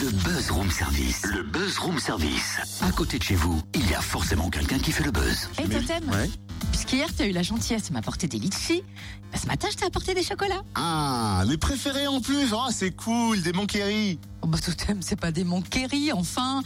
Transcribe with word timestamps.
Le 0.00 0.10
Buzz 0.10 0.50
Room 0.52 0.70
Service. 0.70 1.22
Le 1.24 1.42
Buzz 1.42 1.78
Room 1.78 1.98
Service. 1.98 2.58
À 2.82 2.92
côté 2.92 3.18
de 3.18 3.22
chez 3.24 3.34
vous, 3.34 3.60
il 3.74 3.90
y 3.90 3.94
a 3.94 4.00
forcément 4.00 4.48
quelqu'un 4.48 4.78
qui 4.78 4.92
fait 4.92 5.02
le 5.02 5.10
buzz. 5.10 5.48
Et 5.58 5.68
Totem 5.68 6.08
Ouais. 6.10 6.30
Puisqu'hier, 6.70 7.08
tu 7.16 7.22
as 7.22 7.26
eu 7.26 7.32
la 7.32 7.42
gentillesse 7.42 7.88
de 7.88 7.94
m'apporter 7.94 8.28
des 8.28 8.38
litchis, 8.38 8.84
bah, 9.32 9.38
ce 9.42 9.48
matin, 9.48 9.66
je 9.72 9.76
t'ai 9.76 9.86
apporté 9.86 10.14
des 10.14 10.22
chocolats. 10.22 10.62
Ah, 10.76 11.42
mes 11.48 11.56
préférés 11.56 12.06
en 12.06 12.20
plus. 12.20 12.52
Oh, 12.52 12.68
c'est 12.70 12.92
cool, 12.92 13.42
des 13.42 13.52
Monkéry. 13.52 14.20
Oh 14.42 14.46
bah 14.46 14.58
Totem, 14.58 15.02
c'est 15.02 15.18
pas 15.18 15.32
des 15.32 15.42
Monkéry, 15.42 16.12
enfin. 16.12 16.62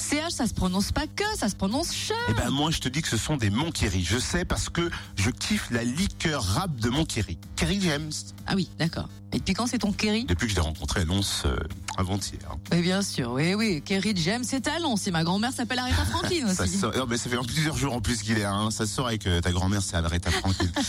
CH, 0.00 0.30
ça 0.32 0.46
se 0.46 0.54
prononce 0.54 0.92
pas 0.92 1.06
que, 1.06 1.24
ça 1.36 1.48
se 1.48 1.54
prononce 1.54 1.92
che. 1.92 2.12
Eh 2.28 2.32
ben 2.32 2.50
moi, 2.50 2.70
je 2.70 2.78
te 2.80 2.88
dis 2.88 3.02
que 3.02 3.08
ce 3.08 3.16
sont 3.16 3.36
des 3.36 3.50
Monkéry. 3.50 4.02
Je 4.02 4.18
sais 4.18 4.44
parce 4.44 4.68
que 4.68 4.90
je 5.16 5.30
kiffe 5.30 5.70
la 5.70 5.84
liqueur 5.84 6.42
rap 6.42 6.74
de 6.76 6.88
Monkéry. 6.88 7.38
Kerry 7.56 7.80
James. 7.80 8.10
Ah 8.46 8.54
oui, 8.56 8.68
d'accord. 8.78 9.08
Et 9.32 9.38
depuis 9.38 9.54
quand 9.54 9.66
c'est 9.66 9.78
ton 9.78 9.92
Kerry? 9.92 10.24
Depuis 10.24 10.46
que 10.46 10.50
je 10.50 10.56
l'ai 10.56 10.62
rencontré 10.62 11.02
à 11.02 11.04
Lons 11.04 11.20
euh, 11.44 11.56
avant-hier. 11.96 12.40
Oui, 12.72 12.82
bien 12.82 13.02
sûr, 13.02 13.30
oui, 13.32 13.54
oui. 13.54 13.82
Kerry 13.84 14.12
James, 14.16 14.42
c'est 14.44 14.62
talent. 14.62 14.96
Si 14.96 15.10
ma 15.10 15.22
grand-mère 15.22 15.52
s'appelle 15.52 15.78
Aretha 15.78 16.04
Franklin 16.10 16.52
Ça, 16.52 16.64
aussi. 16.64 16.78
sort- 16.78 16.96
non, 16.96 17.06
mais 17.08 17.16
ça 17.18 17.30
fait 17.30 17.36
plusieurs 17.46 17.76
jours 17.76 17.92
en 17.94 18.00
plus 18.00 18.22
qu'il 18.22 18.38
est. 18.38 18.44
Hein. 18.44 18.70
Ça 18.70 18.86
se 18.86 18.94
saurait 18.94 19.18
que 19.18 19.38
ta 19.40 19.52
grand-mère 19.52 19.82
s'est 19.82 19.96
Aretha 19.96 20.30
tranquille. 20.32 20.72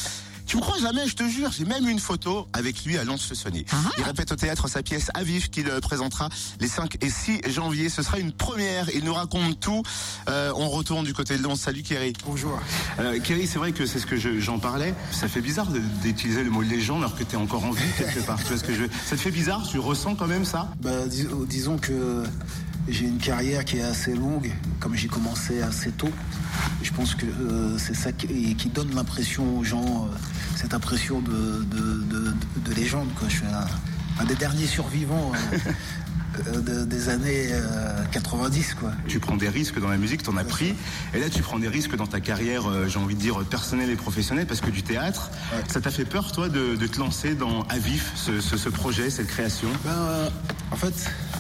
Tu 0.51 0.57
me 0.57 0.61
crois 0.61 0.79
jamais, 0.79 1.07
je 1.07 1.15
te 1.15 1.23
jure. 1.29 1.49
J'ai 1.49 1.63
même 1.63 1.87
une 1.87 1.97
photo 2.01 2.45
avec 2.51 2.83
lui 2.83 2.97
à 2.97 3.05
Lons-le-Saunier. 3.05 3.65
Ah. 3.71 3.77
Il 3.97 4.03
répète 4.03 4.33
au 4.33 4.35
théâtre 4.35 4.67
sa 4.67 4.83
pièce 4.83 5.09
à 5.13 5.23
vif 5.23 5.49
qu'il 5.49 5.69
euh, 5.69 5.79
présentera 5.79 6.27
les 6.59 6.67
5 6.67 6.97
et 7.01 7.09
6 7.09 7.39
janvier. 7.47 7.87
Ce 7.87 8.03
sera 8.03 8.19
une 8.19 8.33
première. 8.33 8.89
Il 8.93 9.05
nous 9.05 9.13
raconte 9.13 9.61
tout. 9.61 9.81
Euh, 10.27 10.51
on 10.57 10.67
retourne 10.67 11.05
du 11.05 11.13
côté 11.13 11.37
de 11.37 11.41
Lons. 11.41 11.55
Salut 11.55 11.83
Kerry. 11.83 12.11
Bonjour. 12.25 12.59
Euh, 12.99 13.17
Kerry, 13.21 13.47
c'est 13.47 13.59
vrai 13.59 13.71
que 13.71 13.85
c'est 13.85 13.99
ce 13.99 14.05
que 14.05 14.17
je- 14.17 14.41
j'en 14.41 14.59
parlais. 14.59 14.93
Ça 15.11 15.29
fait 15.29 15.39
bizarre 15.39 15.67
d'utiliser 16.03 16.43
le 16.43 16.49
mot 16.49 16.61
légende 16.63 16.97
alors 16.97 17.15
que 17.15 17.23
tu 17.23 17.35
es 17.35 17.38
encore 17.38 17.63
en 17.63 17.71
vie 17.71 17.85
quelque 17.97 18.19
part. 18.19 18.38
Tu 18.39 18.49
vois 18.49 18.57
ce 18.57 18.65
que 18.65 18.73
je 18.73 18.81
veux 18.81 18.89
Ça 19.07 19.15
te 19.15 19.21
fait 19.21 19.31
bizarre? 19.31 19.65
Tu 19.71 19.79
ressens 19.79 20.15
quand 20.15 20.27
même 20.27 20.43
ça? 20.43 20.69
Bah, 20.81 21.05
dis- 21.07 21.27
disons 21.47 21.77
que 21.77 22.23
j'ai 22.88 23.05
une 23.05 23.17
carrière 23.20 23.63
qui 23.66 23.77
est 23.77 23.84
assez 23.84 24.13
longue, 24.13 24.52
comme 24.80 24.95
j'ai 24.95 25.08
commencé 25.08 25.61
assez 25.61 25.92
tôt. 25.92 26.09
Je 26.83 26.92
pense 26.92 27.16
que 27.16 27.25
euh, 27.25 27.78
c'est 27.78 27.95
ça 27.95 28.11
qui, 28.11 28.55
qui 28.55 28.69
donne 28.69 28.94
l'impression 28.95 29.58
aux 29.58 29.64
gens, 29.64 30.09
euh, 30.11 30.16
cette 30.55 30.73
impression 30.73 31.22
de, 31.22 31.64
de, 31.64 32.03
de- 32.03 32.33
de 32.66 32.73
légende. 32.73 33.08
Quoi. 33.17 33.30
Je 33.30 33.38
suis 33.38 33.45
un, 33.45 34.22
un 34.22 34.25
des 34.25 34.36
derniers 34.36 34.66
survivants 34.66 35.31
euh, 36.47 36.61
de- 36.61 36.86
des 36.86 37.09
années 37.09 37.50
euh, 37.52 38.03
90. 38.11 38.73
Quoi. 38.73 38.92
Tu 39.08 39.20
prends 39.20 39.38
des 39.38 39.50
risques 39.50 39.80
dans 39.80 39.89
la 39.89 39.98
musique, 39.98 40.23
t'en 40.23 40.36
as 40.38 40.44
pris. 40.44 40.73
Et 41.14 41.20
là, 41.20 41.30
tu 41.30 41.42
prends 41.44 41.59
des 41.59 41.67
risques 41.70 41.95
dans 41.95 42.08
ta 42.08 42.20
carrière, 42.20 42.64
j'ai 42.89 43.00
envie 43.00 43.16
de 43.16 43.22
dire, 43.22 43.39
personnelle 43.45 43.89
et 43.92 43.95
professionnelle, 43.95 44.48
parce 44.48 44.59
que 44.61 44.70
du 44.72 44.81
théâtre, 44.83 45.30
ça 45.67 45.81
t'a 45.81 45.92
fait 45.92 46.05
peur, 46.05 46.31
toi, 46.31 46.50
de, 46.50 46.75
te 46.75 47.00
lancer 47.00 47.36
dans 47.36 47.61
À 47.70 47.77
vif, 47.77 48.11
ce, 48.16 48.42
ce- 48.42 48.58
ce 48.58 48.70
projet, 48.70 49.09
cette 49.09 49.27
création? 49.27 49.70
Ben, 49.86 50.30
en 50.72 50.75
fait, 50.75 50.94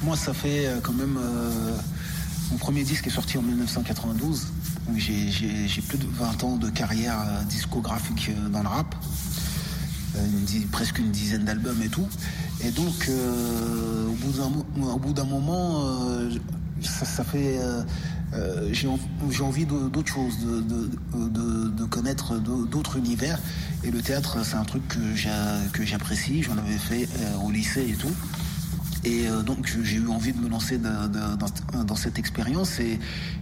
moi, 0.03 0.15
ça 0.17 0.33
fait 0.33 0.67
euh, 0.67 0.79
quand 0.81 0.93
même. 0.93 1.17
euh, 1.17 1.71
mon 2.51 2.57
premier 2.57 2.83
disque 2.83 3.07
est 3.07 3.11
sorti 3.11 3.37
en 3.37 3.41
1992. 3.41 4.47
Donc, 4.87 4.97
j'ai- 4.97 5.81
plus 5.87 5.97
de 5.97 6.05
20 6.19 6.43
ans 6.43 6.57
de 6.57 6.69
carrière 6.69 7.19
euh, 7.19 7.43
discographique 7.45 8.31
dans 8.51 8.61
le 8.61 8.67
rap. 8.67 8.93
Presque 10.71 10.99
une 10.99 11.11
dizaine 11.11 11.45
d'albums 11.45 11.81
et 11.81 11.87
tout. 11.89 12.07
Et 12.61 12.71
donc, 12.71 13.09
au 13.09 14.97
bout 14.99 15.13
d'un 15.13 15.23
moment, 15.23 15.87
ça, 16.81 17.23
fait. 17.23 17.57
j'ai 18.71 18.87
en- 18.87 18.99
j'ai 19.29 19.43
envie 19.43 19.65
de- 19.65 19.87
d'autre 19.87 20.11
chose, 20.13 20.33
de, 20.39 21.85
connaître 21.85 22.37
d'au- 22.37 22.65
d'autres 22.65 22.97
univers. 22.97 23.39
Et 23.83 23.91
le 23.91 24.01
théâtre, 24.01 24.39
c'est 24.45 24.55
un 24.55 24.65
truc 24.65 24.85
que 24.89 25.15
j'a- 25.15 25.59
que 25.73 25.85
j'apprécie. 25.85 26.43
J'en 26.43 26.57
avais 26.57 26.77
fait 26.77 27.07
au 27.45 27.49
lycée 27.51 27.87
et 27.89 27.95
tout. 27.95 28.11
Et 29.03 29.27
euh, 29.27 29.41
donc 29.41 29.65
j'ai 29.83 29.97
eu 29.97 30.07
envie 30.07 30.31
de 30.31 30.39
me 30.39 30.47
lancer 30.49 30.77
dans, 30.77 31.09
dans 31.83 31.95
cette 31.95 32.19
expérience 32.19 32.79
et, 32.79 32.99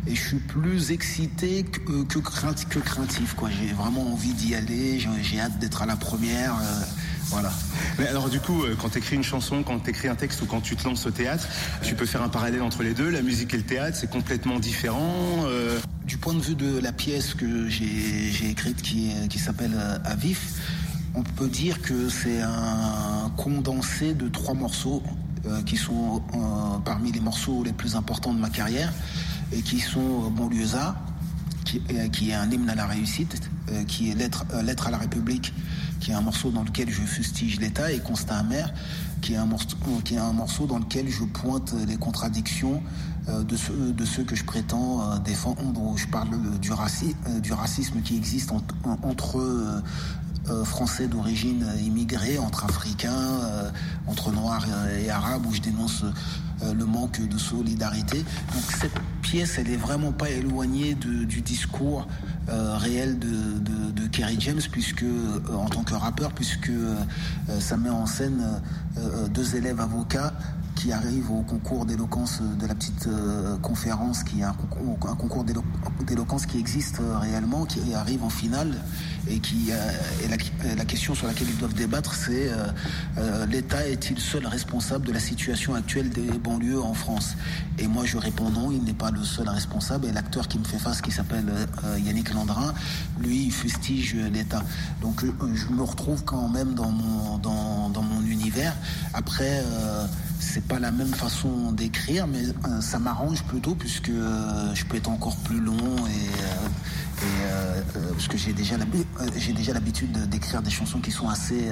et 0.08 0.16
je 0.16 0.22
suis 0.28 0.38
plus 0.38 0.92
excité 0.92 1.64
que, 1.64 2.04
que, 2.04 2.20
crainti- 2.20 2.66
que 2.66 2.80
craintif. 2.80 3.34
quoi. 3.34 3.50
J'ai 3.50 3.74
vraiment 3.74 4.12
envie 4.14 4.34
d'y 4.34 4.56
aller, 4.56 5.00
j'ai 5.22 5.40
hâte 5.40 5.60
d'être 5.60 5.82
à 5.82 5.86
la 5.86 5.98
première. 5.98 6.56
euh, 6.56 6.82
voilà. 7.28 7.52
Mais 8.00 8.08
alors 8.08 8.30
du 8.30 8.40
coup, 8.40 8.64
euh, 8.64 8.76
quand 8.82 8.90
tu 8.90 8.98
écris 9.00 9.16
une 9.18 9.24
chanson, 9.24 9.62
quand 9.64 9.80
tu 9.80 9.90
écris 9.90 10.08
un 10.08 10.16
texte 10.16 10.42
ou 10.42 10.46
quand 10.46 10.62
tu 10.62 10.76
te 10.76 10.86
lances 10.88 11.06
au 11.06 11.12
théâtre, 11.12 11.48
tu 11.84 11.94
peux 11.94 12.06
faire 12.06 12.24
un 12.24 12.30
parallèle 12.30 12.62
entre 12.62 12.82
les 12.82 12.94
deux. 12.94 13.10
La 13.10 13.22
musique 13.22 13.54
et 13.54 13.58
le 13.58 13.64
théâtre, 13.64 13.98
c'est 14.00 14.10
complètement 14.10 14.60
différent. 14.60 15.44
euh, 15.46 15.78
Du 16.06 16.18
point 16.18 16.34
de 16.34 16.40
vue 16.42 16.56
de 16.56 16.80
la 16.80 16.92
pièce 16.94 17.34
que 17.36 17.68
j'ai 17.68 18.50
écrite 18.50 18.82
qui, 18.82 19.12
qui 19.30 19.38
s'appelle 19.40 19.74
euh, 19.76 19.98
À 20.06 20.16
vif, 20.16 20.54
on 21.16 21.22
peut 21.24 21.48
dire 21.50 21.82
que 21.82 22.08
c'est 22.10 22.42
un 22.42 23.30
condensé 23.38 24.14
de 24.16 24.28
trois 24.30 24.54
morceaux 24.56 25.04
qui 25.66 25.78
sont 25.78 26.22
euh, 26.34 26.80
parmi 26.84 27.12
les 27.12 27.20
morceaux 27.20 27.64
les 27.64 27.74
plus 27.74 27.96
importants 27.96 28.34
de 28.34 28.40
ma 28.40 28.50
carrière 28.50 28.92
et 29.52 29.62
qui 29.62 29.80
sont 29.80 30.26
euh, 30.26 30.30
Banlieusard, 30.30 30.96
qui, 31.66 31.82
euh, 31.94 32.08
qui 32.10 32.30
est 32.32 32.34
un 32.36 32.50
hymne 32.52 32.70
à 32.70 32.76
la 32.76 32.86
réussite, 32.86 33.40
euh, 33.72 33.84
qui 33.86 34.10
est 34.10 34.16
Lettre, 34.16 34.46
euh, 34.54 34.62
Lettre 34.62 34.88
à 34.88 34.92
la 34.92 34.98
République, 34.98 35.54
qui 36.00 36.12
est 36.12 36.14
un 36.14 36.22
morceau 36.22 36.52
dans 36.52 36.64
lequel 36.64 36.90
je 36.90 37.02
fustige 37.02 37.60
l'État, 37.60 37.92
et 37.92 38.00
Constat 38.00 38.38
amer, 38.38 38.74
qui 39.22 39.34
est 39.34 39.38
un 39.38 39.46
morceau, 39.46 39.76
qui 40.06 40.16
est 40.16 40.18
un 40.20 40.34
morceau 40.34 40.66
dans 40.66 40.80
lequel 40.80 41.10
je 41.10 41.24
pointe 41.26 41.74
les 41.88 41.98
contradictions 41.98 42.82
euh, 43.28 43.44
de, 43.44 43.56
ceux, 43.58 43.92
de 43.92 44.06
ceux 44.06 44.24
que 44.24 44.36
je 44.36 44.44
prétends 44.46 45.02
euh, 45.02 45.20
défendre, 45.20 45.94
je 45.98 46.08
parle 46.08 46.30
euh, 46.34 46.58
du, 46.58 46.72
raci- 46.72 47.16
euh, 47.28 47.40
du 47.42 47.52
racisme 47.54 48.02
qui 48.02 48.16
existe 48.16 48.52
en- 48.52 48.62
en- 48.86 48.98
entre 49.04 49.40
euh, 49.40 49.78
euh, 49.78 49.82
Français 50.64 51.08
d'origine 51.08 51.66
immigrée, 51.84 52.38
entre 52.40 52.66
Africains, 52.66 53.12
euh, 53.44 53.70
entre 54.08 54.32
Noirs 54.32 54.66
et, 55.00 55.10
Arabes, 55.10 55.46
où 55.46 55.54
je 55.54 55.62
dénonce 55.62 56.04
euh, 56.64 56.74
le 56.74 56.86
manque 56.86 57.22
de 57.22 57.38
solidarité. 57.38 58.18
Donc 58.18 58.64
cette 58.80 59.00
pièce, 59.22 59.58
elle 59.58 59.70
est 59.70 59.78
vraiment 59.78 60.12
pas 60.12 60.30
éloignée 60.30 60.96
du 60.96 61.42
discours 61.42 62.08
euh, 62.50 62.78
réel 62.78 63.20
de, 63.20 64.08
Kerry 64.12 64.38
James, 64.40 64.62
puisque 64.72 65.04
euh, 65.04 65.40
en 65.54 65.70
tant 65.70 65.84
que 65.84 65.94
rappeur, 65.94 66.32
puisque 66.32 66.70
euh, 66.70 66.96
ça 67.60 67.78
met 67.78 67.90
en 67.90 68.06
scène 68.06 68.62
euh, 68.98 69.28
deux 69.28 69.56
élèves 69.56 69.80
avocats 69.80 70.34
qui 70.80 70.94
arrivent 70.94 71.30
au 71.32 71.42
concours 71.42 71.86
d'éloquence 71.86 72.42
de 72.42 72.66
la 72.66 72.74
petite 72.74 73.08
euh, 73.08 73.58
conférence, 73.58 74.24
qui 74.24 74.40
est 74.40 74.44
un 74.44 74.54
concours, 74.54 75.44
d'éloquence 76.08 76.46
qui 76.46 76.58
existe 76.58 77.02
euh, 77.02 77.18
réellement, 77.18 77.66
qui 77.66 77.94
arrive 77.94 78.24
en 78.24 78.30
finale, 78.30 78.74
et 79.28 79.40
qui 79.40 79.72
euh, 79.72 79.92
et 80.24 80.76
la, 80.76 80.86
question 80.86 81.14
sur 81.16 81.28
laquelle 81.28 81.50
ils 81.50 81.58
doivent 81.58 81.74
débattre, 81.74 82.16
c'est 82.16 82.48
euh, 82.48 82.68
euh, 83.18 83.46
l'État 83.48 83.86
est-il 83.88 84.20
seul 84.20 84.48
responsable 84.48 85.06
de 85.06 85.12
la 85.12 85.20
situation 85.20 85.76
actuelle 85.76 86.10
des 86.12 86.32
banlieues 86.40 86.82
en 86.82 86.94
France? 86.94 87.36
Et 87.78 87.88
moi, 87.88 88.06
je 88.06 88.18
réponds 88.18 88.50
non, 88.50 88.72
il 88.72 88.82
n'est 88.84 88.94
pas 88.94 89.12
le 89.12 89.24
seul 89.24 89.50
responsable. 89.50 90.06
Et 90.08 90.14
l'acteur 90.14 90.48
qui 90.48 90.60
me 90.60 90.64
fait 90.64 90.80
face, 90.80 91.02
qui 91.02 91.12
s'appelle 91.12 91.50
euh, 91.84 92.00
Yannick 92.00 92.34
Landrin, 92.34 92.74
lui, 93.20 93.48
il 93.48 93.52
fustige 93.52 94.16
l'État. 94.16 94.64
Donc, 95.02 95.26
euh, 95.26 95.32
je 95.54 95.68
me 95.74 95.84
retrouve 95.84 96.24
quand 96.24 96.48
même 96.48 96.74
dans 96.74 96.90
mon 96.90 97.38
dans, 97.38 97.90
dans 97.90 98.02
mon 98.02 98.22
univers. 98.22 98.74
Après. 99.14 99.62
euh, 99.66 100.08
c'est 100.40 100.64
pas 100.64 100.80
la 100.80 100.92
même 100.92 101.14
façon 101.14 101.72
d'écrire, 101.74 102.26
mais 102.28 102.44
euh, 102.44 102.82
ça 102.82 102.98
m'arrange 103.00 103.44
plutôt 103.44 103.76
puisque 103.76 104.10
euh, 104.10 104.74
je 104.74 104.86
peux 104.86 104.98
être 104.98 105.10
encore 105.10 105.36
plus 105.38 105.60
long 105.60 105.76
et, 105.76 105.80
euh, 105.80 106.68
et, 107.22 107.24
euh, 107.44 107.82
euh, 107.98 108.12
parce 108.14 108.28
que 108.28 108.38
j'ai 108.38 108.54
déjà 108.54 108.76
euh, 108.76 109.26
j'ai 109.38 109.52
déjà 109.54 109.74
l'habitude 109.74 110.12
de- 110.14 110.26
d'écrire 110.26 110.62
des 110.62 110.72
chansons 110.72 111.00
qui 111.00 111.12
sont 111.12 111.28
assez 111.30 111.70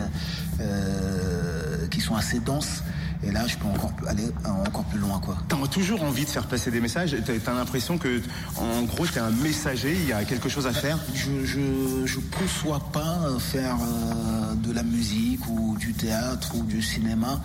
euh, 0.59 1.87
qui 1.87 2.01
sont 2.01 2.15
assez 2.15 2.39
denses. 2.39 2.83
Et 3.23 3.31
là, 3.31 3.47
je 3.47 3.57
peux 3.57 3.65
encore 3.65 3.91
aller 4.07 4.27
encore 4.67 4.83
plus 4.85 4.99
loin, 4.99 5.19
quoi. 5.19 5.35
T'as 5.47 5.57
toujours 5.67 6.03
envie 6.03 6.23
de 6.23 6.29
faire 6.29 6.45
passer 6.45 6.69
des 6.69 6.79
messages. 6.79 7.15
T'as 7.43 7.53
l'impression 7.53 7.97
que, 7.97 8.21
en 8.57 8.83
gros, 8.83 9.07
t'es 9.07 9.19
un 9.19 9.31
messager. 9.31 9.97
Il 9.99 10.07
y 10.07 10.13
a 10.13 10.23
quelque 10.23 10.49
chose 10.49 10.67
à 10.67 10.71
faire? 10.71 10.99
Je 11.15 11.43
je 11.43 12.05
je 12.05 12.19
conçois 12.19 12.79
pas 12.93 13.17
faire 13.39 13.77
euh, 13.81 14.53
de 14.55 14.71
la 14.71 14.83
musique 14.83 15.47
ou 15.49 15.75
du 15.79 15.93
théâtre 15.93 16.53
ou 16.55 16.61
du 16.63 16.81
cinéma 16.83 17.41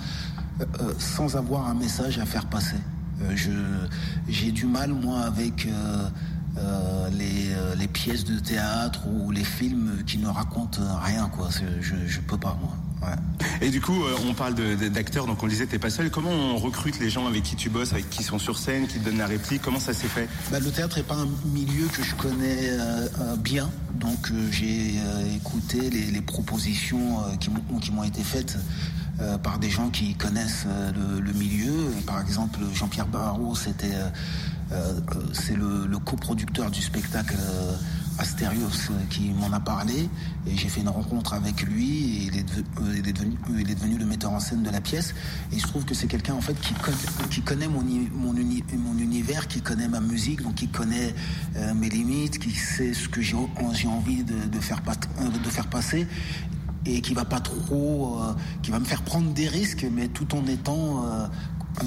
euh, 0.62 0.82
euh, 0.82 0.92
sans 0.98 1.36
avoir 1.36 1.68
un 1.68 1.74
message 1.74 2.18
à 2.18 2.26
faire 2.26 2.46
passer. 2.46 2.76
Euh, 3.22 3.32
je 3.36 3.50
j'ai 4.28 4.50
du 4.52 4.66
mal 4.66 4.92
moi 4.92 5.20
avec 5.20 5.66
euh, 5.66 7.08
les, 7.10 7.50
les 7.78 7.88
pièces 7.88 8.24
de 8.24 8.38
théâtre 8.38 9.06
ou 9.06 9.30
les 9.30 9.44
films 9.44 10.02
qui 10.06 10.18
ne 10.18 10.26
racontent 10.28 10.80
rien 11.02 11.28
quoi. 11.28 11.48
Je 11.80 11.94
je 12.06 12.20
peux 12.20 12.38
pas 12.38 12.56
moi. 12.60 12.76
Ouais. 13.02 13.16
Et 13.66 13.70
du 13.70 13.80
coup, 13.80 14.04
euh, 14.04 14.14
on 14.28 14.32
parle 14.34 14.54
de- 14.54 14.76
de- 14.76 14.88
d'acteurs, 14.88 15.26
donc 15.26 15.42
on 15.42 15.46
le 15.46 15.50
disait, 15.50 15.66
t'es 15.66 15.80
pas 15.80 15.90
seul. 15.90 16.08
Comment 16.08 16.30
on 16.30 16.56
recrute 16.56 17.00
les 17.00 17.10
gens 17.10 17.26
avec 17.26 17.42
qui 17.42 17.56
tu 17.56 17.68
bosses, 17.68 17.92
avec 17.92 18.08
qui 18.10 18.22
sont 18.22 18.38
sur 18.38 18.56
scène, 18.58 18.86
qui 18.86 19.00
te 19.00 19.04
donnent 19.04 19.18
la 19.18 19.26
réplique? 19.26 19.60
Comment 19.60 19.80
ça 19.80 19.92
s'est 19.92 20.06
fait? 20.06 20.28
Bah, 20.52 20.60
le 20.60 20.70
théâtre 20.70 20.98
n'est 20.98 21.02
pas 21.02 21.16
un 21.16 21.26
milieu 21.52 21.86
que 21.88 22.04
je 22.04 22.14
connais 22.14 22.68
euh, 22.70 23.08
euh, 23.20 23.36
bien, 23.36 23.68
donc 23.94 24.30
j'ai 24.52 24.94
écouté 25.34 25.90
les, 25.90 26.12
les 26.12 26.20
propositions 26.20 27.16
qui 27.40 27.50
m'ont 27.50 27.78
qui 27.80 27.90
m'ont 27.90 28.04
été 28.04 28.22
faites 28.22 28.56
euh, 29.22 29.38
par 29.38 29.58
des 29.58 29.70
gens 29.70 29.88
qui 29.88 30.14
connaissent 30.14 30.64
euh, 30.66 30.90
le, 31.20 31.32
milieu. 31.32 31.72
Par 32.06 32.20
exemple, 32.20 32.58
Jean-Pierre 32.74 33.06
Barrault, 33.06 33.54
c'était 33.54 33.94
euh, 34.72 35.00
c'est 35.32 35.54
le, 35.54 35.98
coproducteur 35.98 36.70
du 36.70 36.82
spectacle 36.82 37.36
Astérios 38.18 38.90
qui 39.10 39.30
m'en 39.30 39.52
a 39.52 39.60
parlé. 39.60 40.08
Et 40.46 40.56
j'ai 40.56 40.68
fait 40.68 40.80
une 40.80 40.88
rencontre 40.88 41.34
avec 41.34 41.62
lui 41.62 41.86
et 41.88 42.26
il 42.26 42.36
est, 42.36 42.46
il 42.96 43.02
devenu, 43.12 43.36
il 43.48 43.98
le 43.98 44.04
metteur 44.04 44.32
en 44.32 44.40
scène 44.40 44.62
de 44.62 44.70
la 44.70 44.80
pièce. 44.80 45.14
Et 45.52 45.58
je 45.58 45.66
trouve 45.66 45.84
que 45.84 45.94
c'est 45.94 46.08
quelqu'un 46.08 46.34
en 46.34 46.40
fait 46.40 46.56
qui 47.30 47.42
connaît, 47.42 47.68
mon, 47.68 47.82
mon, 48.14 48.34
uni, 48.34 48.64
mon, 48.76 48.98
univers, 48.98 49.46
qui 49.46 49.60
connaît 49.60 49.88
ma 49.88 50.00
musique, 50.00 50.42
donc 50.42 50.56
qui 50.56 50.68
connaît 50.68 51.14
mes 51.76 51.88
limites, 51.88 52.38
qui 52.38 52.50
sait 52.50 52.94
ce 52.94 53.08
que 53.08 53.20
j'ai 53.20 53.36
envie 53.36 54.24
de 54.24 54.60
faire 54.60 55.68
passer 55.68 56.08
et 56.86 57.00
qui 57.00 57.14
va 57.14 57.24
pas 57.24 57.40
trop, 57.40 58.18
euh, 58.20 58.32
qui 58.62 58.70
va 58.70 58.78
me 58.78 58.84
faire 58.84 59.02
prendre 59.02 59.32
des 59.32 59.48
risques, 59.48 59.86
mais 59.90 60.08
tout 60.08 60.34
en 60.34 60.46
étant 60.46 61.04
euh, 61.04 61.26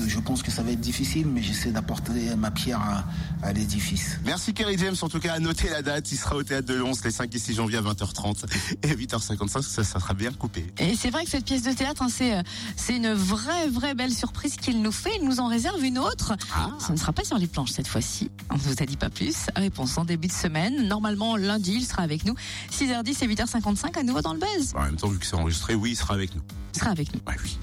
je 0.07 0.19
pense 0.19 0.43
que 0.43 0.51
ça 0.51 0.63
va 0.63 0.71
être 0.71 0.81
difficile, 0.81 1.27
mais 1.27 1.41
j'essaie 1.41 1.71
d'apporter 1.71 2.35
ma 2.35 2.51
pierre 2.51 2.79
à, 2.79 3.05
à 3.45 3.53
l'édifice. 3.53 4.19
Merci 4.25 4.53
Kerry 4.53 4.77
James. 4.77 4.95
En 5.01 5.09
tout 5.09 5.19
cas, 5.19 5.33
à 5.33 5.39
noter 5.39 5.69
la 5.69 5.81
date. 5.81 6.11
Il 6.11 6.17
sera 6.17 6.35
au 6.35 6.43
théâtre 6.43 6.67
de 6.67 6.73
Lons 6.73 6.91
les 7.03 7.11
5 7.11 7.33
et 7.33 7.39
6 7.39 7.55
janvier 7.55 7.77
à 7.77 7.81
20h30 7.81 8.45
et 8.83 8.95
8h55. 8.95 9.61
Ça, 9.61 9.83
ça 9.83 9.99
sera 9.99 10.13
bien 10.13 10.31
coupé. 10.31 10.65
Et 10.79 10.95
c'est 10.95 11.09
vrai 11.09 11.23
que 11.23 11.29
cette 11.29 11.45
pièce 11.45 11.63
de 11.63 11.71
théâtre, 11.71 12.01
hein, 12.01 12.09
c'est, 12.09 12.41
c'est 12.75 12.95
une 12.97 13.13
vraie, 13.13 13.67
vraie 13.69 13.93
belle 13.93 14.13
surprise 14.13 14.55
qu'il 14.55 14.81
nous 14.81 14.91
fait. 14.91 15.11
Il 15.21 15.27
nous 15.27 15.39
en 15.39 15.47
réserve 15.47 15.83
une 15.83 15.99
autre. 15.99 16.33
Ah. 16.55 16.69
Ça 16.79 16.93
ne 16.93 16.97
sera 16.97 17.13
pas 17.13 17.23
sur 17.23 17.37
les 17.37 17.47
planches 17.47 17.71
cette 17.71 17.87
fois-ci. 17.87 18.31
On 18.49 18.55
ne 18.55 18.59
vous 18.59 18.81
a 18.81 18.85
dit 18.85 18.97
pas 18.97 19.09
plus. 19.09 19.35
Réponse 19.55 19.97
en 19.97 20.05
début 20.05 20.27
de 20.27 20.33
semaine. 20.33 20.87
Normalement, 20.87 21.37
lundi, 21.37 21.75
il 21.75 21.85
sera 21.85 22.03
avec 22.03 22.25
nous. 22.25 22.35
6h10 22.71 23.23
et 23.23 23.27
8h55 23.27 23.99
à 23.99 24.03
nouveau 24.03 24.21
dans 24.21 24.33
le 24.33 24.39
buzz. 24.39 24.73
En 24.75 24.83
même 24.83 24.95
temps, 24.95 25.07
vu 25.09 25.19
que 25.19 25.25
c'est 25.25 25.35
enregistré, 25.35 25.75
oui, 25.75 25.91
il 25.91 25.95
sera 25.95 26.13
avec 26.13 26.35
nous. 26.35 26.41
Il 26.73 26.79
sera 26.79 26.91
avec 26.91 27.13
nous. 27.13 27.21
Ouais, 27.27 27.37
oui. 27.43 27.57